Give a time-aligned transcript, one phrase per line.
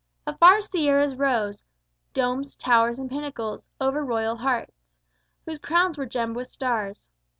[0.25, 1.63] Afar Sierras rose,
[2.11, 4.95] Domes, towers, and pinnacles, over royal heights,
[5.45, 7.05] Whose crowns were gemmed with stars.